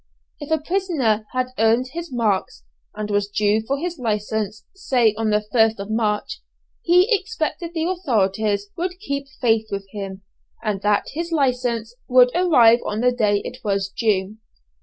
[0.39, 2.63] If a prisoner had earned his marks,
[2.95, 6.41] and was due for his license, say on the 1st of March,
[6.81, 10.23] he expected the authorities would keep faith with him,
[10.63, 14.37] and that his license would arrive on the day it was due.